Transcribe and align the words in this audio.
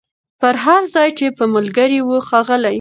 پر 0.41 0.55
هر 0.65 0.81
ځای 0.95 1.09
چي 1.17 1.25
به 1.37 1.45
ملګري 1.55 1.99
وه 2.07 2.17
ښاغلي 2.27 2.69